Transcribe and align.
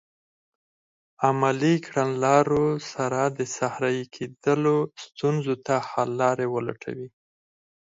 عملي 1.27 1.75
کړنلارو 1.85 2.65
سره 2.91 3.19
د 3.37 3.39
صحرایې 3.55 4.03
کیدلو 4.15 4.77
ستونزو 5.03 5.53
ته 5.65 5.75
حل 5.89 6.09
لارې 6.21 6.45
ولټوي. 6.55 7.09